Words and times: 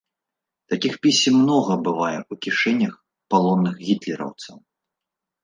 Такіх 0.73 0.93
пісем 1.03 1.35
многа 1.41 1.75
бывае 1.89 2.15
ў 2.21 2.33
кішэнях 2.47 2.93
палонных 3.35 3.75
гітлераўцаў. 3.87 4.57